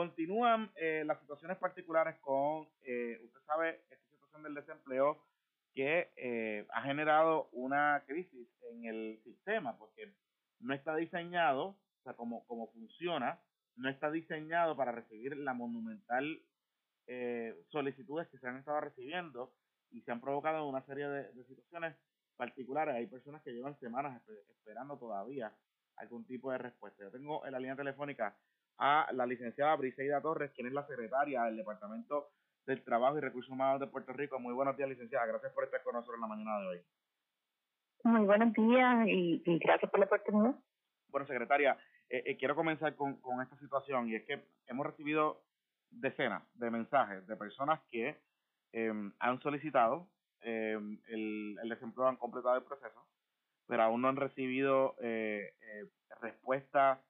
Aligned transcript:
continúan 0.00 0.70
eh, 0.76 1.02
las 1.04 1.20
situaciones 1.20 1.58
particulares 1.58 2.16
con, 2.22 2.66
eh, 2.86 3.20
usted 3.22 3.40
sabe, 3.44 3.82
esta 3.90 4.06
situación 4.10 4.42
del 4.42 4.54
desempleo 4.54 5.22
que 5.74 6.10
eh, 6.16 6.66
ha 6.72 6.80
generado 6.80 7.50
una 7.52 8.02
crisis 8.06 8.48
en 8.70 8.86
el 8.86 9.20
sistema 9.24 9.76
porque 9.76 10.10
no 10.60 10.72
está 10.72 10.96
diseñado, 10.96 11.76
o 11.98 12.02
sea, 12.02 12.14
como, 12.14 12.46
como 12.46 12.72
funciona, 12.72 13.38
no 13.76 13.90
está 13.90 14.10
diseñado 14.10 14.74
para 14.74 14.92
recibir 14.92 15.36
la 15.36 15.52
monumental 15.52 16.42
solicitudes 17.70 18.28
que 18.28 18.38
se 18.38 18.46
han 18.46 18.58
estado 18.58 18.80
recibiendo 18.82 19.52
y 19.90 20.00
se 20.02 20.12
han 20.12 20.20
provocado 20.20 20.68
una 20.68 20.80
serie 20.86 21.08
de, 21.08 21.44
situaciones 21.44 21.96
particulares. 22.36 22.94
Hay 22.94 23.08
personas 23.08 23.42
que 23.42 23.50
llevan 23.50 23.76
semanas 23.80 24.22
esperando 24.48 24.96
todavía 24.96 25.52
algún 25.96 26.24
tipo 26.24 26.52
de 26.52 26.58
respuesta. 26.58 27.02
Yo 27.02 27.10
tengo 27.10 27.44
en 27.44 27.50
la 27.50 27.58
línea 27.58 27.74
telefónica 27.74 28.36
a 28.80 29.06
la 29.12 29.26
licenciada 29.26 29.76
Briseida 29.76 30.20
Torres, 30.20 30.50
quien 30.52 30.66
es 30.66 30.72
la 30.72 30.86
secretaria 30.86 31.44
del 31.44 31.58
Departamento 31.58 32.30
del 32.66 32.82
Trabajo 32.82 33.18
y 33.18 33.20
Recursos 33.20 33.52
Humanos 33.52 33.80
de 33.80 33.86
Puerto 33.86 34.12
Rico. 34.12 34.38
Muy 34.38 34.54
buenos 34.54 34.76
días, 34.76 34.88
licenciada. 34.88 35.26
Gracias 35.26 35.52
por 35.52 35.64
estar 35.64 35.82
con 35.82 35.94
nosotros 35.94 36.16
en 36.16 36.22
la 36.22 36.26
mañana 36.26 36.60
de 36.60 36.66
hoy. 36.66 36.80
Muy 38.04 38.24
buenos 38.24 38.52
días 38.54 39.06
y, 39.06 39.42
gracias 39.58 39.90
por 39.90 40.00
la 40.00 40.06
oportunidad. 40.06 40.54
Bueno, 41.08 41.26
secretaria, 41.26 41.76
eh, 42.08 42.22
eh, 42.24 42.36
quiero 42.38 42.56
comenzar 42.56 42.96
con, 42.96 43.20
con 43.20 43.42
esta 43.42 43.56
situación 43.58 44.08
y 44.08 44.16
es 44.16 44.24
que 44.24 44.42
hemos 44.66 44.86
recibido 44.86 45.42
decenas 45.90 46.42
de 46.54 46.70
mensajes 46.70 47.26
de 47.26 47.36
personas 47.36 47.80
que 47.90 48.16
eh, 48.72 49.10
han 49.18 49.40
solicitado 49.42 50.08
em, 50.40 50.98
el, 51.08 51.58
el 51.62 51.68
desempleo, 51.68 52.08
han 52.08 52.16
completado 52.16 52.56
el 52.56 52.62
proceso, 52.62 53.04
pero 53.66 53.82
aún 53.82 54.02
no 54.02 54.08
han 54.08 54.16
recibido 54.16 54.96
eh, 55.00 55.54
eh, 55.60 55.86
respuesta 56.20 57.00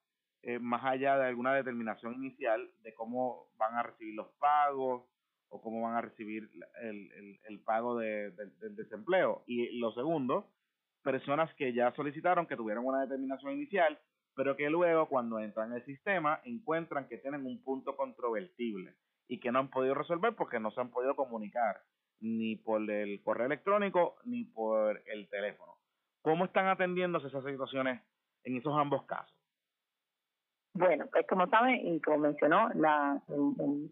eh, 0.43 0.59
más 0.59 0.85
allá 0.85 1.19
de 1.19 1.27
alguna 1.27 1.55
determinación 1.55 2.15
inicial 2.15 2.71
de 2.83 2.95
cómo 2.95 3.49
van 3.59 3.75
a 3.75 3.83
recibir 3.83 4.15
los 4.15 4.29
pagos 4.39 5.05
o 5.49 5.61
cómo 5.61 5.83
van 5.83 5.97
a 5.97 6.01
recibir 6.01 6.49
el, 6.83 7.13
el, 7.13 7.41
el 7.49 7.61
pago 7.61 7.99
de, 7.99 8.31
del 8.31 8.77
desempleo. 8.77 9.43
Y 9.47 9.79
lo 9.79 9.93
segundo, 9.93 10.49
personas 11.03 11.53
que 11.55 11.73
ya 11.73 11.93
solicitaron, 11.95 12.47
que 12.47 12.57
tuvieron 12.57 12.87
una 12.87 13.03
determinación 13.03 13.53
inicial, 13.53 13.99
pero 14.35 14.57
que 14.57 14.71
luego 14.71 15.09
cuando 15.09 15.39
entran 15.39 15.71
en 15.71 15.79
el 15.79 15.85
sistema 15.85 16.41
encuentran 16.45 17.09
que 17.09 17.19
tienen 17.19 17.45
un 17.45 17.63
punto 17.63 17.97
controvertible 17.97 18.95
y 19.29 19.41
que 19.41 19.53
no 19.53 19.59
han 19.59 19.71
podido 19.71 19.95
resolver 19.95 20.35
porque 20.35 20.61
no 20.61 20.71
se 20.71 20.81
han 20.81 20.91
podido 20.91 21.17
comunicar 21.17 21.83
ni 22.21 22.57
por 22.57 22.89
el 22.91 23.23
correo 23.23 23.47
electrónico 23.47 24.17
ni 24.25 24.45
por 24.45 25.03
el 25.07 25.29
teléfono. 25.29 25.77
¿Cómo 26.23 26.45
están 26.45 26.69
atendiéndose 26.69 27.29
esas 27.29 27.45
situaciones 27.45 28.03
en 28.45 28.57
esos 28.57 28.75
ambos 28.77 29.05
casos? 29.05 29.40
Bueno, 30.73 31.07
pues 31.11 31.27
como 31.27 31.49
saben 31.49 31.85
y 31.85 32.01
como 32.01 32.19
mencionó, 32.19 32.69
la, 32.75 33.21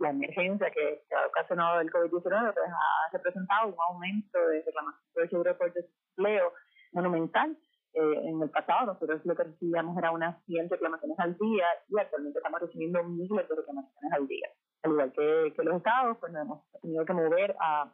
emergencia 0.00 0.70
que, 0.70 1.02
ha 1.14 1.26
ocasionado 1.26 1.80
el 1.80 1.90
COVID-19 1.90 2.22
pues 2.22 2.70
ha 2.70 3.12
representado 3.12 3.68
un 3.68 3.74
aumento 3.88 4.38
de 4.46 4.62
reclamación 4.62 5.02
de 5.14 5.28
seguro 5.28 5.58
por 5.58 5.72
desempleo 5.72 6.52
monumental. 6.92 7.56
Eh, 7.94 8.28
en 8.28 8.42
el 8.42 8.50
pasado 8.50 8.86
nosotros 8.86 9.24
lo 9.24 9.34
que 9.34 9.44
recibíamos 9.44 9.96
era 9.98 10.12
unas 10.12 10.40
100 10.44 10.68
reclamaciones 10.70 11.18
al 11.18 11.36
día 11.36 11.66
y 11.88 11.98
actualmente 11.98 12.38
estamos 12.38 12.60
recibiendo 12.60 13.02
miles 13.02 13.48
de 13.48 13.54
reclamaciones 13.56 14.12
al 14.12 14.28
día 14.28 14.48
al 14.82 14.92
igual 14.92 15.12
que, 15.12 15.62
los 15.62 15.76
estados, 15.76 16.18
pues 16.18 16.32
nos 16.32 16.42
hemos 16.42 16.80
tenido 16.80 17.04
que 17.04 17.12
mover 17.12 17.56
a, 17.60 17.92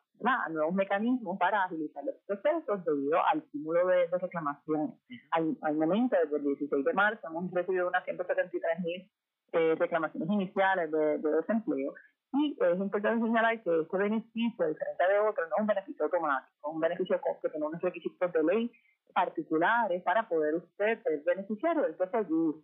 nuevos 0.51 0.75
mecanismos 0.75 1.39
para 1.39 1.65
agilizar 1.65 2.05
los 2.05 2.15
procesos 2.27 2.85
debido 2.85 3.19
al 3.27 3.43
cúmulo 3.51 3.87
de, 3.87 4.07
reclamaciones. 4.07 4.91
al, 5.33 5.57
al, 5.63 5.75
momento, 5.77 6.17
desde 6.23 6.37
el 6.37 6.45
16 6.45 6.85
de 6.85 6.93
marzo, 6.93 7.27
hemos 7.27 7.51
recibido 7.53 7.89
unas 7.89 8.05
173 8.05 8.81
mil 8.81 9.11
eh, 9.53 9.77
reclamaciones 9.79 10.29
iniciales 10.29 10.91
de, 10.91 11.19
desempleo 11.19 11.95
y 12.33 12.57
es 12.59 12.79
importante 12.79 13.25
señalar 13.25 13.63
que 13.63 13.83
este 13.83 13.97
beneficio, 13.97 14.67
diferente 14.67 15.05
de 15.09 15.19
otros, 15.21 15.49
no 15.49 15.57
es 15.57 15.61
un 15.61 15.67
beneficio 15.69 16.05
automático, 16.07 16.69
es 16.69 16.75
un 16.75 16.81
beneficio 16.81 17.21
que 17.41 17.49
tiene 17.49 17.67
unos 17.67 17.81
requisitos 17.81 18.33
de 18.33 18.43
ley 18.43 18.73
particulares 19.15 20.03
para 20.03 20.29
poder 20.29 20.57
usted 20.57 21.01
ser 21.05 21.23
beneficiario 21.25 21.83
del 21.83 21.97
seguro. 21.97 22.59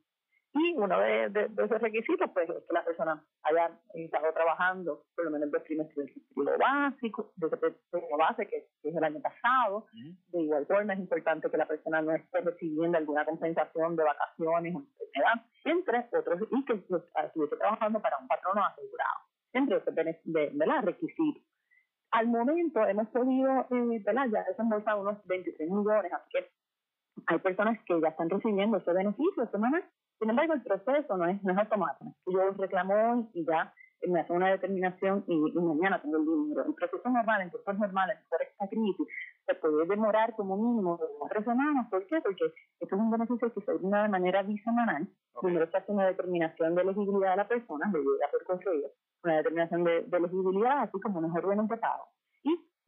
Y 0.53 0.75
uno 0.75 0.99
de, 0.99 1.27
esos 1.27 1.81
requisitos, 1.81 2.29
pues, 2.35 2.51
es 2.51 2.57
que 2.67 2.75
la 2.75 2.85
persona 2.85 3.25
haya 3.45 3.71
estado 3.95 4.33
trabajando 4.33 5.05
por 5.15 5.27
lo 5.27 5.31
menos 5.31 5.51
dos 5.51 5.63
trimestres 5.63 6.07
de 6.07 6.57
básico, 6.57 7.33
de 7.37 7.47
ese 7.47 7.57
base 8.19 8.49
que, 8.49 8.69
es 8.83 8.97
el 8.97 9.05
año 9.05 9.21
pasado. 9.21 9.87
De 9.93 10.41
igual 10.41 10.67
forma, 10.67 10.95
es 10.95 10.99
importante 10.99 11.49
que 11.49 11.57
la 11.57 11.67
persona 11.67 12.03
no 12.03 12.13
esté 12.13 12.41
recibiendo 12.41 12.99
alguna 12.99 13.25
compensación 13.25 13.95
de 13.95 14.03
vacaciones 14.03 14.75
o 14.75 14.79
enfermedad, 14.81 15.45
entre 15.65 16.19
otros, 16.19 16.49
y 16.51 16.65
que 16.65 16.73
estuviese 16.73 17.57
trabajando 17.57 18.01
para 18.01 18.19
un 18.19 18.27
patrono 18.27 18.65
asegurado, 18.65 19.21
entre 19.53 19.77
otros 19.77 19.95
de, 19.95 20.21
de, 20.25 20.81
requisitos. 20.83 21.45
Al 22.11 22.27
momento 22.27 22.85
hemos 22.89 23.07
podido, 23.11 23.69
eh, 23.71 24.03
ya 24.05 24.45
desembolsar 24.49 24.99
unos 24.99 25.25
26 25.27 25.71
millones, 25.71 26.13
así 26.13 26.29
que 26.33 26.51
hay 27.27 27.39
personas 27.39 27.79
que 27.87 28.01
ya 28.01 28.09
están 28.09 28.31
recibiendo 28.31 28.79
ese 28.79 28.93
beneficio 28.93 29.47
semanal 29.53 29.85
sin 30.21 30.29
embargo, 30.29 30.53
el 30.53 30.63
proceso 30.63 31.17
no 31.17 31.25
es, 31.25 31.43
no 31.43 31.53
es 31.53 31.59
automático. 31.59 32.15
Yo 32.27 32.51
reclamo 32.59 33.31
y 33.33 33.45
ya 33.47 33.73
me 34.07 34.21
hace 34.21 34.33
una 34.33 34.51
determinación 34.51 35.25
y, 35.27 35.35
mañana 35.53 36.01
tengo 36.03 36.19
el 36.19 36.25
dinero. 36.25 36.65
El 36.67 36.75
proceso 36.75 37.09
normal, 37.09 37.41
en 37.41 37.51
tiempos 37.51 37.79
normales, 37.79 38.19
por 38.29 38.43
esta 38.43 38.69
crisis, 38.69 39.07
se 39.47 39.55
puede 39.55 39.87
demorar 39.87 40.35
como 40.37 40.57
mínimo 40.59 41.01
tres 41.31 41.45
semanas. 41.45 41.89
¿Por 41.91 42.07
qué? 42.07 42.21
Porque 42.21 42.45
esto 42.81 42.97
es 42.97 43.01
un 43.01 43.11
beneficio 43.11 43.53
que 43.53 43.61
se 43.63 43.73
brinda 43.73 44.03
de 44.03 44.09
manera 44.11 44.43
bisemanal. 44.43 45.09
Primero 45.41 45.71
se 45.71 45.77
hace 45.79 45.93
una 45.93 46.07
determinación 46.07 46.75
de 46.75 46.83
elegibilidad 46.83 47.31
de 47.31 47.37
la 47.37 47.49
persona, 47.49 47.91
le 47.91 48.01
llega 48.01 48.29
por 48.31 48.45
correo, 48.45 48.91
una 49.25 49.37
determinación 49.37 49.85
de, 49.85 50.03
de 50.03 50.17
elegibilidad, 50.19 50.83
así 50.83 51.01
como 51.01 51.19
unos 51.21 51.35
órdenes 51.35 51.67
de 51.67 51.77
pago. 51.79 52.09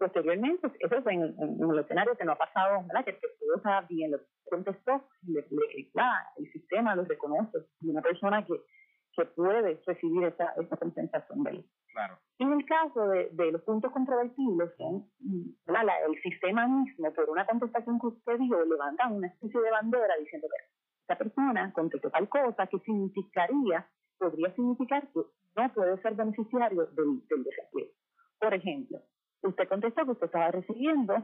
Posteriormente, 0.02 0.66
eso 0.80 0.96
es 0.96 1.06
en, 1.06 1.22
en, 1.22 1.70
el 1.70 1.78
escenario 1.78 2.16
que 2.16 2.24
no 2.24 2.32
ha 2.32 2.36
pasado, 2.36 2.82
¿verdad? 2.88 3.04
Que, 3.04 3.12
que 3.12 3.28
todo 3.38 3.54
está 3.54 3.82
bien, 3.82 4.10
lo 4.10 4.18
contestó, 4.50 5.00
le, 5.28 5.46
el 6.38 6.52
sistema 6.52 6.96
lo 6.96 7.04
reconoce, 7.04 7.58
y 7.80 7.90
una 7.90 8.02
persona 8.02 8.44
que, 8.44 8.54
que 9.14 9.24
puede 9.26 9.80
recibir 9.86 10.24
esa, 10.24 10.54
esa 10.60 10.76
compensación 10.76 11.44
de 11.44 11.50
él. 11.50 11.66
Claro. 11.92 12.18
En 12.40 12.52
el 12.52 12.66
caso 12.66 13.06
de, 13.10 13.28
de 13.30 13.52
los 13.52 13.62
puntos 13.62 13.92
controvertibles, 13.92 14.72
son, 14.76 15.08
la, 15.66 15.82
el 16.04 16.20
sistema 16.20 16.66
mismo, 16.66 17.12
por 17.12 17.30
una 17.30 17.46
contestación 17.46 18.00
que 18.00 18.08
usted 18.08 18.38
dijo, 18.40 18.60
levanta 18.64 19.06
una 19.06 19.28
especie 19.28 19.60
de 19.60 19.70
bandera 19.70 20.16
diciendo 20.18 20.48
que 20.48 20.64
esa 21.04 21.16
persona 21.16 21.72
contestó 21.72 22.10
tal 22.10 22.28
cosa 22.28 22.66
que 22.66 22.80
significaría, 22.80 23.88
podría 24.18 24.52
significar 24.56 25.06
que 25.12 25.20
no 25.54 25.72
puede 25.72 26.02
ser 26.02 26.14
beneficiario 26.16 26.86
del, 26.86 27.24
del 27.28 27.44
desempleo. 27.44 27.88
Por 28.40 28.52
ejemplo, 28.54 28.98
usted 29.48 29.68
contestó 29.68 30.04
que 30.04 30.12
usted 30.12 30.26
estaba 30.26 30.50
recibiendo 30.50 31.16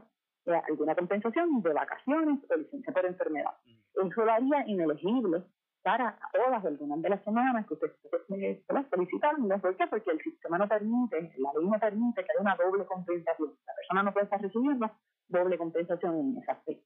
eh, 0.45 0.61
alguna 0.67 0.95
compensación 0.95 1.61
de 1.61 1.73
vacaciones 1.73 2.39
o 2.49 2.55
licencia 2.55 2.93
por 2.93 3.05
enfermedad. 3.05 3.53
Mm. 3.65 4.07
Eso 4.07 4.25
lo 4.25 4.31
haría 4.31 4.67
inelegible 4.67 5.43
para 5.83 6.17
todas 6.33 6.63
algunas 6.65 7.01
de 7.01 7.09
las 7.09 7.23
semanas 7.23 7.65
que 7.67 7.73
usted 7.73 7.87
esté 7.87 8.63
solicitando. 8.89 9.59
¿Por 9.59 9.75
qué? 9.77 9.87
Porque 9.87 10.11
el 10.11 10.21
sistema 10.21 10.57
no 10.57 10.67
permite, 10.67 11.33
la 11.37 11.53
ley 11.57 11.67
no 11.67 11.79
permite 11.79 12.23
que 12.23 12.31
haya 12.31 12.41
una 12.41 12.55
doble 12.55 12.85
compensación. 12.85 13.53
La 13.65 13.73
persona 13.75 14.03
no 14.03 14.13
puede 14.13 14.25
estar 14.25 14.41
recibiendo 14.41 14.91
doble 15.27 15.57
compensación 15.57 16.15
en 16.15 16.37
esa 16.41 16.55
fecha. 16.65 16.81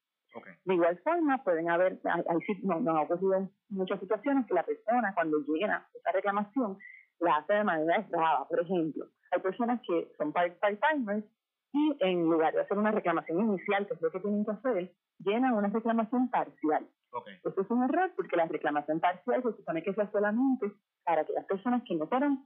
De 0.66 0.73
igual 0.73 0.97
forma, 1.03 1.43
pueden 1.43 1.69
haber, 1.69 1.99
hay, 2.05 2.23
no, 2.63 2.79
nos 2.79 2.97
ha 2.97 3.01
ocurrido 3.01 3.49
muchas 3.69 3.99
situaciones 3.99 4.47
que 4.47 4.53
la 4.53 4.63
persona 4.63 5.13
cuando 5.13 5.38
llega 5.47 5.88
esa 5.93 6.11
reclamación 6.11 6.77
la 7.19 7.38
hace 7.38 7.53
de 7.53 7.63
manera 7.63 7.97
errada. 7.97 8.47
Por 8.47 8.59
ejemplo, 8.59 9.05
hay 9.33 9.41
personas 9.41 9.81
que 9.88 10.11
son 10.17 10.31
part-timers 10.33 11.25
y 11.73 11.97
en 12.01 12.23
lugar 12.23 12.53
de 12.53 12.61
hacer 12.61 12.77
una 12.77 12.91
reclamación 12.91 13.39
inicial, 13.39 13.88
que 13.88 13.95
es 13.95 14.01
lo 14.01 14.11
que 14.11 14.19
tienen 14.19 14.45
que 14.45 14.51
hacer, 14.51 14.94
llenan 15.19 15.53
una 15.53 15.69
reclamación 15.69 16.29
parcial. 16.29 16.88
Okay. 17.11 17.35
Esto 17.43 17.61
es 17.61 17.69
un 17.69 17.83
error 17.83 18.11
porque 18.16 18.35
la 18.35 18.45
reclamación 18.45 18.99
parcial 18.99 19.41
se 19.43 19.53
supone 19.53 19.83
que 19.83 19.93
sea 19.93 20.09
solamente 20.11 20.72
para 21.03 21.22
aquellas 21.22 21.45
personas 21.45 21.83
que 21.88 21.95
no 21.95 22.07
fueron 22.07 22.45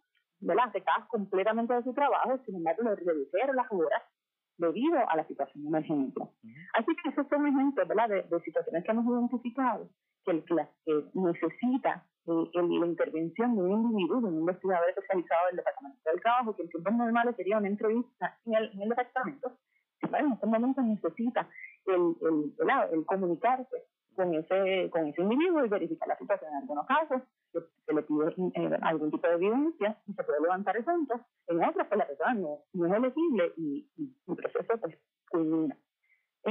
afectadas 0.60 1.08
completamente 1.08 1.74
de 1.74 1.84
su 1.84 1.94
trabajo, 1.94 2.38
sin 2.46 2.56
embargo, 2.56 2.84
le 2.84 2.96
redujeron 2.96 3.56
las 3.56 3.72
horas 3.72 4.04
debido 4.58 4.98
a 5.08 5.16
la 5.16 5.26
situación 5.28 5.66
emergente. 5.68 6.22
Así 6.74 6.96
que 7.04 7.10
esos 7.10 7.28
son 7.28 7.48
ejemplos 7.48 7.88
¿verdad? 7.88 8.10
De, 8.10 8.24
de 8.24 8.40
situaciones 8.42 8.84
que 8.84 8.92
hemos 8.92 9.06
identificado 9.06 9.90
que, 9.90 10.17
el, 10.32 10.44
que 10.44 11.04
necesita 11.14 12.06
la 12.26 12.86
intervención 12.86 13.56
de 13.56 13.62
un 13.62 13.92
individuo, 13.92 14.22
de 14.22 14.28
un 14.28 14.40
investigador 14.40 14.90
especializado 14.90 15.48
del 15.48 15.58
Departamento 15.58 16.10
del 16.10 16.22
Trabajo, 16.22 16.56
que 16.56 16.64
en 16.64 16.70
tiempos 16.70 16.94
normales 16.94 17.36
sería 17.36 17.58
una 17.58 17.68
entrevista 17.68 18.38
en 18.46 18.56
el, 18.56 18.72
en 18.74 18.82
el 18.82 18.90
departamento, 18.90 19.58
en 20.02 20.32
estos 20.34 20.50
momentos 20.50 20.84
necesita 20.84 21.48
el, 21.86 22.16
el, 22.22 22.54
el, 22.92 23.06
comunicarse 23.06 23.84
con 24.16 24.34
ese, 24.34 24.90
con 24.90 25.08
ese 25.08 25.22
individuo 25.22 25.64
y 25.64 25.70
verificar 25.70 26.08
la 26.08 26.18
situación. 26.18 26.52
En 26.52 26.58
algunos 26.58 26.88
casos 26.88 27.22
se, 27.52 27.94
le 27.94 28.02
pide 28.04 28.34
eh, 28.56 28.80
algún 28.82 29.12
tipo 29.12 29.28
de 29.28 29.36
evidencia 29.36 29.98
y 30.08 30.14
se 30.14 30.24
puede 30.24 30.42
levantar 30.42 30.76
el 30.76 30.84
punto, 30.84 31.20
en 31.48 31.64
otros 31.64 31.88
pues 31.88 31.98
la 31.98 32.08
persona 32.08 32.34
no, 32.34 32.60
no 32.74 32.86
es 32.86 32.94
elegible 32.94 33.54
y, 33.58 33.88
el 34.28 34.36
proceso. 34.36 34.77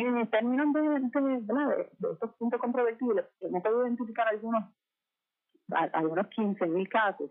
En 0.07 0.31
términos 0.31 0.73
de, 0.73 0.81
de, 0.81 1.41
de, 1.41 1.91
de 1.99 2.13
estos 2.13 2.35
puntos 2.37 2.61
controvertibles, 2.61 3.25
hemos 3.41 3.63
podido 3.63 3.87
identificar 3.87 4.29
algunos 4.29 4.65
algunos 5.93 6.27
15.000 6.27 6.89
casos 6.89 7.31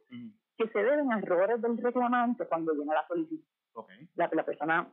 que 0.58 0.68
se 0.68 0.80
deben 0.80 1.12
a 1.12 1.20
errores 1.20 1.62
del 1.62 1.78
reclamante 1.78 2.46
cuando 2.48 2.74
viene 2.74 2.94
la 2.94 3.08
solicitud. 3.08 3.44
Okay. 3.74 4.10
La, 4.16 4.30
la 4.32 4.44
persona 4.46 4.90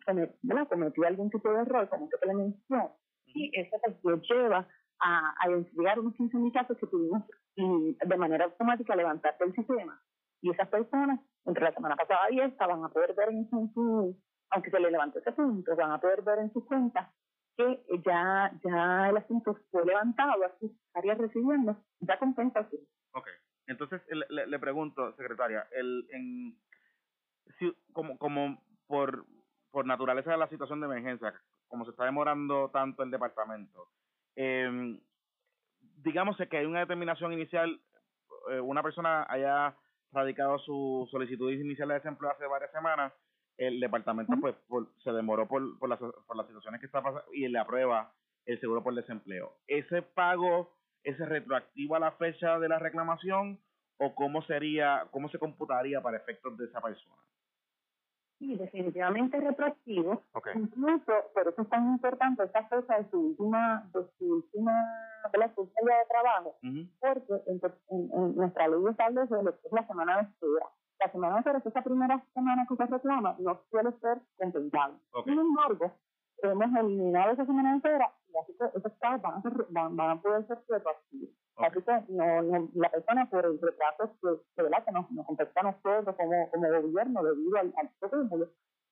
cometió 0.68 1.06
algún 1.06 1.30
tipo 1.30 1.52
de 1.52 1.60
error, 1.60 1.88
como 1.88 2.08
que 2.08 2.26
le 2.26 2.34
mencionó, 2.34 2.96
y 3.26 3.50
eso 3.58 3.76
pues 4.02 4.20
lleva 4.28 4.66
a, 5.00 5.34
a 5.38 5.50
identificar 5.50 6.00
unos 6.00 6.14
15 6.14 6.52
casos 6.52 6.76
que 6.78 6.86
tuvimos 6.88 7.22
y 7.54 7.94
de 7.94 8.16
manera 8.16 8.46
automática 8.46 8.96
levantar 8.96 9.36
del 9.38 9.54
sistema. 9.54 10.00
Y 10.40 10.50
esas 10.50 10.68
personas, 10.68 11.20
entre 11.44 11.62
la 11.62 11.72
semana 11.72 11.94
pasada 11.94 12.30
y 12.32 12.40
esta, 12.40 12.66
van 12.66 12.84
a 12.84 12.88
poder 12.88 13.14
ver 13.14 13.28
en 13.28 13.48
su, 13.48 14.16
aunque 14.50 14.70
se 14.70 14.80
le 14.80 14.90
levante 14.90 15.20
ese 15.20 15.30
punto, 15.30 15.76
van 15.76 15.92
a 15.92 16.00
poder 16.00 16.22
ver 16.22 16.40
en 16.40 16.52
sus 16.52 16.64
cuentas 16.64 17.08
que 17.56 17.82
ya, 18.04 18.52
ya 18.64 19.08
el 19.10 19.16
asunto 19.16 19.58
fue 19.70 19.84
levantado, 19.84 20.44
así 20.44 20.74
estaría 20.86 21.14
recibiendo 21.14 21.76
ya 22.00 22.18
compensación. 22.18 22.82
Ok, 23.12 23.28
entonces 23.66 24.00
le, 24.30 24.46
le, 24.46 24.58
pregunto, 24.58 25.14
secretaria, 25.16 25.66
el, 25.72 26.06
en, 26.10 26.58
si, 27.58 27.74
como, 27.92 28.18
como 28.18 28.62
por, 28.86 29.26
por 29.70 29.86
naturaleza 29.86 30.32
de 30.32 30.38
la 30.38 30.48
situación 30.48 30.80
de 30.80 30.86
emergencia, 30.86 31.34
como 31.68 31.84
se 31.84 31.90
está 31.90 32.04
demorando 32.04 32.70
tanto 32.70 33.02
el 33.02 33.10
departamento, 33.10 33.88
eh, 34.36 34.98
digamos 36.02 36.36
que 36.36 36.56
hay 36.56 36.66
una 36.66 36.80
determinación 36.80 37.32
inicial, 37.32 37.80
eh, 38.50 38.60
una 38.60 38.82
persona 38.82 39.26
haya 39.28 39.74
radicado 40.12 40.58
su 40.58 41.08
solicitud 41.10 41.50
inicial 41.50 41.88
de 41.88 41.94
desempleo 41.94 42.30
hace 42.30 42.46
varias 42.46 42.72
semanas, 42.72 43.12
el 43.66 43.80
departamento 43.80 44.34
pues 44.40 44.54
se 45.02 45.12
demoró 45.12 45.46
por, 45.46 45.78
por, 45.78 45.88
las, 45.88 45.98
por 45.98 46.36
las 46.36 46.46
situaciones 46.46 46.80
que 46.80 46.86
está 46.86 47.02
pasando 47.02 47.24
y 47.32 47.48
le 47.48 47.58
aprueba 47.58 48.12
el 48.46 48.60
seguro 48.60 48.82
por 48.82 48.94
desempleo. 48.94 49.52
¿Ese 49.66 50.02
pago 50.02 50.70
es 51.04 51.18
retroactivo 51.18 51.96
a 51.96 52.00
la 52.00 52.12
fecha 52.12 52.58
de 52.58 52.68
la 52.68 52.78
reclamación 52.78 53.58
o 53.98 54.14
cómo 54.14 54.42
sería, 54.42 55.06
cómo 55.10 55.28
se 55.28 55.38
computaría 55.38 56.00
para 56.00 56.16
efectos 56.16 56.56
de 56.58 56.66
esa 56.66 56.80
persona? 56.80 57.22
Sí, 58.38 58.56
definitivamente 58.56 59.38
retroactivo. 59.38 60.20
Incluso, 60.54 61.12
por 61.32 61.46
eso 61.46 61.62
es 61.62 61.68
tan 61.68 61.92
importante 61.92 62.42
esta 62.42 62.66
fecha 62.66 62.98
de 62.98 63.08
su 63.08 63.20
última, 63.20 63.88
de 63.94 64.04
su 64.18 64.24
última 64.24 64.72
de 65.32 65.38
la 65.38 65.46
de 65.46 65.54
trabajo, 66.08 66.56
porque 66.98 67.42
en, 67.46 68.34
nuestra 68.34 68.66
ley 68.66 68.80
establece 68.90 69.42
lo 69.42 69.52
que 69.60 69.66
es 69.68 69.72
la 69.72 69.86
semana 69.86 70.16
de 70.16 70.22
espera. 70.22 70.66
La 71.04 71.10
semana 71.10 71.40
es 71.40 71.66
esa 71.66 71.82
primera 71.82 72.24
semana 72.32 72.66
que 72.68 72.76
se 72.76 72.86
reclama, 72.86 73.34
no 73.40 73.60
suele 73.70 73.90
ser 74.00 74.20
compensable. 74.36 74.98
Sin 75.24 75.38
embargo, 75.38 75.92
hemos 76.42 76.78
eliminado 76.78 77.32
esa 77.32 77.44
semana 77.44 77.72
de 77.72 77.76
espera 77.78 78.12
y 78.28 78.38
así 78.38 78.56
que 78.56 78.78
esos 78.78 78.92
pagos 79.00 79.22
van 79.22 79.34
a, 79.34 79.42
ser, 79.42 79.52
van, 79.70 79.96
van 79.96 80.10
a 80.10 80.22
poder 80.22 80.46
ser 80.46 80.58
retroactivos. 80.68 81.30
Así 81.56 81.82
que 81.82 82.12
no, 82.12 82.42
no, 82.42 82.68
la 82.74 82.88
persona 82.90 83.28
por 83.28 83.44
el 83.44 83.60
retraso 83.60 84.16
que, 84.20 84.62
¿verdad? 84.62 84.84
que 84.84 84.92
nos, 84.92 85.10
nos 85.10 85.26
compete 85.26 85.50
a 85.56 85.62
nosotros 85.64 86.16
como, 86.16 86.50
como 86.50 86.82
gobierno 86.82 87.22
debido 87.24 87.58
al, 87.58 87.74
al 87.76 87.90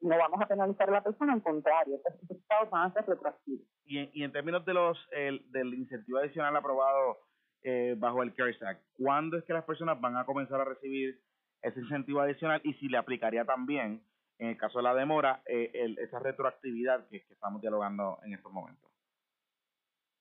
no 0.02 0.16
vamos 0.16 0.40
a 0.40 0.46
penalizar 0.46 0.88
a 0.88 0.92
la 0.92 1.02
persona, 1.02 1.34
al 1.34 1.42
contrario, 1.42 1.96
estos 1.96 2.30
estados 2.30 2.70
van 2.70 2.90
a 2.90 2.94
ser 2.94 3.06
retroactivos. 3.06 3.66
Y, 3.84 3.98
en, 3.98 4.10
y 4.14 4.24
en 4.24 4.32
términos 4.32 4.64
de 4.64 4.74
los 4.74 4.98
el, 5.12 5.44
del 5.52 5.74
incentivo 5.74 6.18
adicional 6.18 6.56
aprobado 6.56 7.18
eh, 7.62 7.94
bajo 7.98 8.22
el 8.22 8.34
CARES 8.34 8.62
Act, 8.62 8.82
¿cuándo 8.96 9.36
es 9.36 9.44
que 9.44 9.52
las 9.52 9.64
personas 9.64 10.00
van 10.00 10.16
a 10.16 10.24
comenzar 10.24 10.60
a 10.60 10.64
recibir 10.64 11.20
ese 11.62 11.80
incentivo 11.80 12.20
adicional 12.20 12.60
y 12.64 12.74
si 12.74 12.88
le 12.88 12.98
aplicaría 12.98 13.44
también, 13.44 14.02
en 14.38 14.48
el 14.48 14.56
caso 14.56 14.78
de 14.78 14.84
la 14.84 14.94
demora, 14.94 15.42
eh, 15.46 15.70
el, 15.74 15.98
esa 15.98 16.18
retroactividad 16.18 17.06
que, 17.08 17.22
que 17.22 17.34
estamos 17.34 17.60
dialogando 17.60 18.18
en 18.24 18.34
estos 18.34 18.52
momentos? 18.52 18.90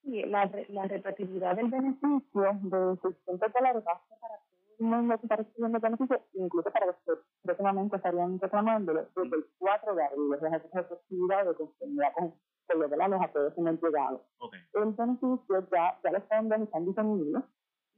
Sí, 0.03 0.23
la, 0.23 0.49
la 0.69 0.87
retroactividad 0.87 1.55
del 1.55 1.69
beneficio 1.69 2.57
de 2.63 2.97
600 3.01 3.53
dólares 3.53 3.83
va 3.87 3.93
a 3.93 4.07
ser 4.07 4.17
para 4.19 4.35
todo 4.37 4.77
el 4.79 4.85
mundo 4.85 5.17
que 5.17 5.25
está 5.25 5.35
recibiendo 5.35 5.79
beneficio, 5.79 6.21
incluso 6.33 6.71
para 6.71 6.85
los 6.87 6.95
que 7.05 7.11
próximamente 7.43 7.95
estarían 7.97 8.39
reclamándolo 8.39 9.07
desde 9.15 9.35
el 9.35 9.45
4 9.57 9.95
de 9.95 10.03
abril, 10.03 10.33
es 10.33 10.43
esa 10.43 10.81
retroactividad 10.81 11.45
de 11.45 11.53
conformidad 11.55 12.13
con, 12.13 12.33
con 12.67 12.79
los 12.79 12.89
de 12.89 12.97
los 12.97 13.21
acuerdos 13.21 13.57
en 13.57 13.67
el 13.67 13.79
llegado. 13.79 14.23
Okay. 14.39 14.59
El 14.73 14.91
beneficio 14.93 15.67
ya, 15.71 15.99
ya 16.03 16.11
los 16.11 16.23
fondos 16.23 16.61
están 16.61 16.85
disponibles 16.85 17.43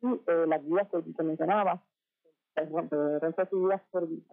y 0.02 0.08
eh, 0.08 0.46
las 0.48 0.64
guías 0.66 0.88
que, 0.90 1.14
que 1.14 1.24
mencionaba, 1.24 1.84
recibidas 2.56 3.82
por, 3.92 4.08
del 4.08 4.24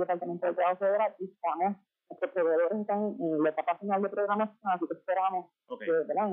Departamento 0.00 0.46
de 0.46 0.54
Trabajo 0.54 0.76
Federal 0.78 1.14
y 1.18 1.24
estamos 1.24 1.76
nuestros 2.08 2.32
proveedores 2.32 2.80
están 2.80 3.16
en 3.20 3.42
la 3.42 3.50
etapa 3.50 3.76
final 3.76 4.02
de 4.02 4.08
programación, 4.08 4.72
así 4.72 4.86
que 4.88 4.94
esperamos 4.94 5.50
okay. 5.66 5.86
que 5.86 5.92
¿verdad? 5.92 6.28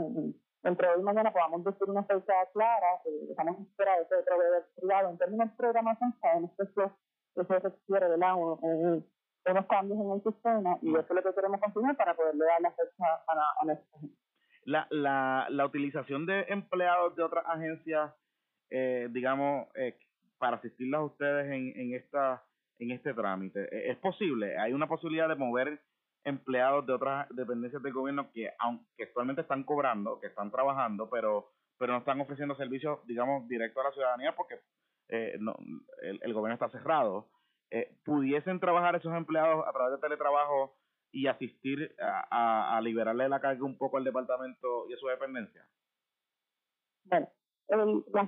entre 0.63 0.87
hoy 0.87 0.99
y 0.99 1.03
mañana 1.03 1.31
podamos 1.31 1.63
decir 1.63 1.89
una 1.89 2.03
fecha 2.03 2.33
clara, 2.53 3.01
eh, 3.05 3.27
estamos 3.29 3.57
en 3.57 3.63
espera 3.63 3.97
de 3.97 4.03
ese 4.03 4.15
proveedor 4.25 4.65
privado. 4.75 5.09
En 5.09 5.17
términos 5.17 5.49
de 5.51 5.57
programación, 5.57 6.13
sabemos 6.19 6.51
que 6.57 6.63
eso, 6.63 6.97
eso 7.35 7.59
requiere 7.59 8.09
¿verdad? 8.09 8.35
Un, 8.35 9.05
unos 9.47 9.65
cambios 9.67 9.99
en 9.99 10.11
el 10.11 10.23
sistema 10.23 10.79
y 10.81 10.89
eso 10.89 11.01
es 11.01 11.09
lo 11.09 11.23
que 11.23 11.35
queremos 11.35 11.61
continuar 11.61 11.95
para 11.95 12.15
poderle 12.15 12.45
dar 12.45 12.61
la 12.61 12.71
fecha 12.71 13.05
a, 13.27 13.61
a 13.61 13.65
nuestra 13.65 13.99
gente. 13.99 14.17
La, 14.63 14.87
la, 14.89 15.45
la 15.49 15.65
utilización 15.65 16.25
de 16.25 16.45
empleados 16.47 17.15
de 17.15 17.21
otras 17.21 17.45
agencias, 17.45 18.11
eh, 18.71 19.07
digamos, 19.11 19.67
eh, 19.75 19.95
para 20.37 20.57
asistirlas 20.57 20.99
a 20.99 21.05
ustedes 21.05 21.45
en, 21.51 21.73
en, 21.79 21.93
esta, 21.93 22.43
en 22.79 22.91
este 22.91 23.13
trámite, 23.13 23.67
¿e-, 23.71 23.91
¿es 23.91 23.97
posible? 23.97 24.57
¿Hay 24.57 24.73
una 24.73 24.87
posibilidad 24.87 25.29
de 25.29 25.35
mover 25.35 25.81
empleados 26.23 26.85
de 26.85 26.93
otras 26.93 27.27
dependencias 27.29 27.83
del 27.83 27.93
gobierno 27.93 28.31
que 28.31 28.51
aunque 28.59 29.03
actualmente 29.03 29.41
están 29.41 29.63
cobrando, 29.63 30.19
que 30.19 30.27
están 30.27 30.51
trabajando, 30.51 31.09
pero 31.09 31.51
pero 31.77 31.93
no 31.93 31.99
están 31.99 32.21
ofreciendo 32.21 32.55
servicios, 32.55 33.05
digamos, 33.05 33.47
directos 33.47 33.83
a 33.83 33.89
la 33.89 33.93
ciudadanía 33.93 34.35
porque 34.35 34.61
eh, 35.09 35.35
no, 35.39 35.55
el, 36.01 36.19
el, 36.21 36.33
gobierno 36.33 36.53
está 36.53 36.69
cerrado, 36.69 37.27
eh, 37.69 37.97
pudiesen 38.03 38.59
trabajar 38.59 38.95
esos 38.95 39.13
empleados 39.13 39.65
a 39.67 39.73
través 39.73 39.93
de 39.93 40.01
teletrabajo 40.01 40.77
y 41.11 41.27
asistir 41.27 41.95
a, 41.99 42.77
a, 42.77 42.81
liberarle 42.81 43.29
la 43.29 43.39
carga 43.39 43.63
un 43.63 43.77
poco 43.77 43.97
al 43.97 44.03
departamento 44.03 44.89
y 44.89 44.93
a 44.93 44.97
su 44.97 45.07
dependencia? 45.07 45.65
Bueno, 47.05 47.29
la 47.67 48.21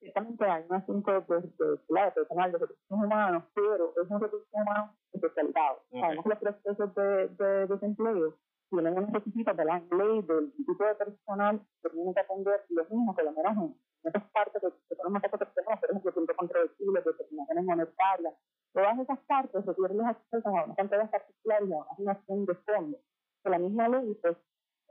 ciertamente 0.00 0.44
hay 0.44 0.64
un 0.68 0.76
asunto 0.76 1.12
de, 1.12 1.40
de, 1.40 1.78
claro, 1.88 2.14
personal 2.14 2.52
de 2.52 2.58
recursos 2.58 2.84
humanos, 2.90 3.44
pero 3.54 3.92
es 4.02 4.10
un 4.10 4.20
recurso 4.20 4.46
humano 4.52 4.94
especializado. 5.12 5.80
Okay. 5.88 6.00
Sabemos 6.00 6.24
que 6.24 6.28
los 6.30 6.38
procesos 6.38 6.94
de, 6.94 7.28
de 7.28 7.66
desempleo 7.66 8.34
tienen 8.70 8.98
unos 8.98 9.12
requisitos 9.12 9.56
de 9.56 9.64
la 9.64 9.78
ley 9.78 10.22
del 10.22 10.52
tipo 10.52 10.84
de 10.84 10.94
personal 10.94 11.60
que 11.82 11.90
tienen 11.90 12.14
que 12.14 12.20
atender 12.20 12.64
los 12.68 12.90
mismos, 12.90 13.16
que 13.16 13.22
lo 13.22 13.32
menos 13.32 13.56
en 13.56 13.76
esas 14.04 14.30
partes 14.30 14.62
que, 14.62 14.68
que 14.88 14.96
tenemos 14.96 15.22
que 15.22 15.28
tenemos, 15.28 15.80
por 15.80 15.90
ejemplo, 15.90 16.14
puntos 16.14 16.36
controvertibles, 16.36 17.04
determinaciones 17.04 17.64
monetarias, 17.64 18.34
todas 18.72 18.98
esas 18.98 19.18
partes 19.20 19.66
requieren 19.66 19.96
los 19.98 20.06
accesos 20.06 20.46
a 20.46 20.64
una 20.64 20.74
cantidad 20.74 21.10
particular 21.10 21.62
y 21.64 21.72
a 21.72 21.76
una 21.76 22.12
asignación 22.12 22.46
de 22.46 22.54
fondos. 22.54 23.00
Que 23.42 23.50
la 23.50 23.58
misma 23.58 23.88
ley 23.88 24.14
pues, 24.20 24.36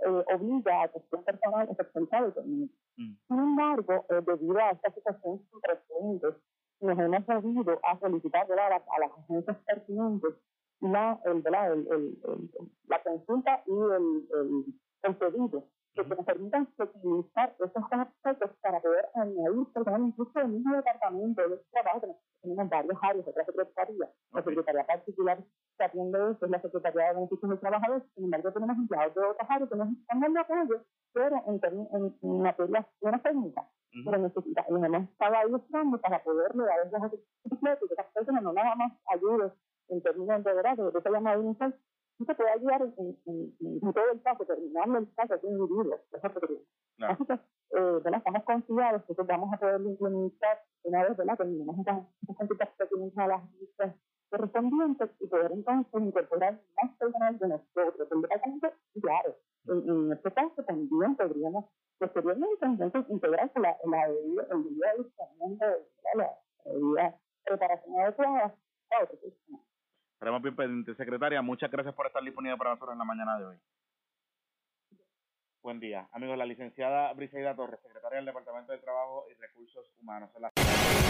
eh, 0.06 0.36
obliga 0.36 0.84
a 0.84 0.88
cuestión 0.90 1.24
personal 1.24 1.70
especializada 1.70 2.34
y. 2.46 2.72
Sin 2.98 3.18
embargo, 3.30 4.06
eh, 4.10 4.22
debido 4.26 4.58
a 4.58 4.72
esta 4.72 4.92
situación 4.92 5.42
precedente, 5.62 6.28
nos 6.82 7.00
hemos 7.00 7.28
movido 7.28 7.80
a 7.84 8.00
solicitar 8.00 8.52
a, 8.52 9.00
las 9.00 9.12
agencias 9.20 9.58
pertinentes 9.66 10.34
la, 10.82 11.20
el, 11.26 11.44
el, 11.46 11.88
el, 11.92 12.18
la 12.88 13.02
consulta 13.04 13.64
y 13.66 13.72
el 15.04 15.16
pedido 15.16 15.64
que 16.04 16.16
nos 16.16 16.26
permitan 16.26 16.68
utilizar 16.78 17.56
esos 17.60 17.84
aspectos 17.92 18.52
para 18.62 18.80
poder 18.82 19.10
añadir 19.16 19.66
personal 19.74 20.02
incluso 20.02 20.40
del 20.40 20.50
mismo 20.50 20.76
departamento 20.76 21.50
de 21.50 21.58
trabajo, 21.72 22.02
que 22.02 22.16
tenemos 22.42 22.70
varias 22.70 22.98
áreas, 23.02 23.28
otra 23.28 23.46
secretaría, 23.46 24.10
la 24.34 24.44
secretaría 24.44 24.86
particular 24.88 25.38
que 25.78 25.84
atiende 25.84 26.18
eso 26.32 26.46
es 26.46 26.52
la 26.52 26.62
Secretaría 26.62 27.08
de 27.08 27.14
Beneficios 27.16 27.50
del 27.50 27.60
Trabajador, 27.60 28.04
sin 28.16 28.24
embargo 28.26 28.52
tenemos 28.52 28.78
empleados 28.78 29.16
de 29.16 29.22
otras 29.22 29.50
áreas 29.50 29.70
que 29.70 29.76
nos 29.76 29.90
están 29.90 30.20
dando 30.20 30.40
apoyo, 30.40 30.82
pero 31.14 31.36
en, 31.48 31.60
en, 31.64 31.88
en 31.94 32.04
uh 32.22 32.44
-huh. 33.94 34.06
pero 34.06 34.18
necesita, 34.18 34.66
y 34.70 34.74
nos 34.74 34.84
hemos 34.84 35.04
estado 35.10 35.50
buscando 35.50 36.02
para 36.02 36.24
poderle 36.24 36.64
dar 36.66 36.80
esos 36.80 36.94
ejercicios 36.94 37.80
que 37.88 37.94
esas 37.94 38.08
personas 38.14 38.44
no 38.44 38.54
nada 38.54 38.76
más 38.76 38.92
ayuden 39.14 39.52
en 39.90 40.02
términos 40.02 40.44
de 40.44 40.54
verdad, 40.54 40.78
de 40.78 41.00
esa 41.00 41.10
llamada 41.10 41.40
inicial, 41.40 41.76
no 42.20 42.26
te 42.26 42.36
puede 42.36 42.52
ayudar 42.52 42.82
en, 42.82 42.94
en, 42.98 43.18
en, 43.26 43.80
en, 43.84 43.94
todo 43.94 44.12
el 44.12 44.22
caso, 44.22 44.46
terminando 44.46 44.98
el 45.00 45.14
caso 45.14 45.38
de 45.38 45.48
un 45.48 45.60
individuo. 45.60 46.00
Así 47.00 47.26
que, 47.26 47.34
eh, 47.34 47.40
¿verdad? 48.04 48.18
estamos 48.18 48.44
confiados 48.44 49.04
que 49.04 49.14
vamos 49.24 49.54
a 49.54 49.58
poder 49.58 49.82
implementar 49.82 50.64
una 50.84 51.04
vez, 51.04 51.18
¿verdad? 51.18 51.38
Terminamos 51.38 51.80
estas 51.80 52.04
consultas 52.36 52.70
pertinentes 52.78 53.18
a 53.18 53.28
las 53.28 53.52
listas 53.60 53.96
correspondientes 54.30 55.10
y 55.20 55.28
poder 55.28 55.52
entonces 55.52 56.02
incorporar 56.02 56.60
más 56.82 56.98
personal 56.98 57.38
de 57.40 57.48
nosotros 57.48 58.10
del 58.10 58.22
departamento 58.22 58.72
y 58.94 59.02
claro, 59.02 59.36
en, 59.68 59.90
en 59.90 60.12
este 60.14 60.32
caso 60.32 60.64
también 60.64 61.16
podríamos 61.16 61.66
posteriormente 62.00 62.66
entonces 62.66 63.06
integrarse 63.10 63.60
la, 63.60 63.78
la 63.86 64.08
debida, 64.08 64.48
el 64.52 64.64
debido 64.64 64.88
adiestramiento, 64.90 65.66
la 66.16 66.38
debida 66.66 67.20
preparación 67.46 68.00
adecuada 68.00 68.56
a 68.92 69.04
otros 69.04 69.20
sistemas. 69.22 69.62
Estaremos 70.38 70.44
bien 70.44 70.56
pendientes. 70.56 70.98
Secretaria, 70.98 71.42
muchas 71.42 71.72
gracias 71.72 71.96
por 71.96 72.06
estar 72.06 72.24
disponible 72.24 72.58
para 72.58 72.72
nosotros 72.72 72.94
en 72.94 73.00
la 73.00 73.06
mañana 73.06 73.40
de 73.40 73.46
hoy. 73.46 73.56
Buen 75.64 75.80
día. 75.80 76.08
Amigos, 76.14 76.38
la 76.38 76.46
licenciada 76.46 77.12
Briseida 77.14 77.56
Torres, 77.56 77.80
secretaria 77.82 78.18
del 78.18 78.26
Departamento 78.26 78.72
de 78.72 78.78
Trabajo 78.78 79.26
y 79.30 79.42
Recursos 79.42 79.86
Humanos. 80.00 80.30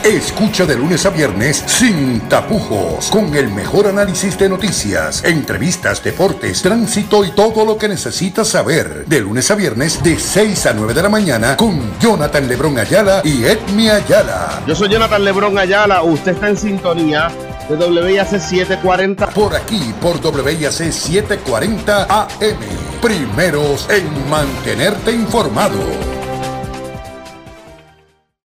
Escucha 0.04 0.66
de 0.66 0.78
lunes 0.78 1.06
a 1.06 1.10
viernes 1.10 1.58
sin 1.58 2.28
tapujos, 2.30 3.12
con 3.12 3.36
el 3.36 3.50
mejor 3.50 3.88
análisis 3.88 4.40
de 4.40 4.50
noticias, 4.50 5.24
entrevistas, 5.26 6.04
deportes, 6.04 6.64
tránsito 6.64 7.26
y 7.26 7.32
todo 7.32 7.66
lo 7.66 7.78
que 7.78 7.90
necesitas 7.90 8.48
saber. 8.48 9.06
De 9.06 9.20
lunes 9.20 9.52
a 9.52 9.56
viernes 9.56 10.02
de 10.02 10.18
6 10.18 10.66
a 10.68 10.74
9 10.74 10.94
de 10.94 11.04
la 11.04 11.10
mañana 11.10 11.58
con 11.58 12.00
Jonathan 12.00 12.48
Lebrón 12.48 12.80
Ayala 12.80 13.22
y 13.24 13.44
Edmi 13.44 13.90
Ayala. 13.90 14.64
Yo 14.66 14.74
soy 14.74 14.90
Jonathan 14.90 15.24
Lebrón 15.24 15.58
Ayala, 15.58 16.02
usted 16.02 16.32
está 16.32 16.48
en 16.50 16.58
sintonía 16.58 17.30
de 17.70 17.76
WIAC 17.76 18.40
740. 18.40 19.28
Por 19.30 19.56
aquí, 19.56 19.94
por 20.02 20.18
WIAC 20.18 20.92
740 20.92 22.04
AM. 22.04 22.60
Primeros 23.02 23.90
en 23.90 24.30
mantenerte 24.30 25.12
informado. 25.12 26.17